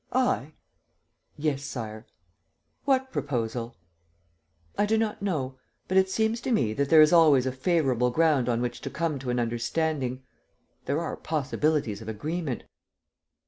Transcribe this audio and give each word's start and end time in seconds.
I?" 0.13 0.53
"Yes, 1.37 1.63
Sire." 1.63 2.07
"What 2.85 3.11
proposal?" 3.11 3.75
"I 4.75 4.87
do 4.87 4.97
not 4.97 5.21
know, 5.21 5.59
but 5.87 5.95
it 5.95 6.09
seems 6.09 6.41
to 6.41 6.51
me 6.51 6.73
that 6.73 6.89
there 6.89 7.03
is 7.03 7.13
always 7.13 7.45
a 7.45 7.51
favorable 7.51 8.09
ground 8.09 8.49
on 8.49 8.63
which 8.63 8.81
to 8.81 8.89
come 8.89 9.19
to 9.19 9.29
an 9.29 9.39
understanding... 9.39 10.23
there 10.85 10.99
are 10.99 11.15
possibilities 11.15 12.01
of 12.01 12.09
agreement. 12.09 12.63